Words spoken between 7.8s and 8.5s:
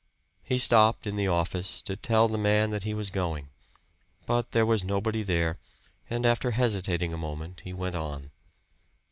on.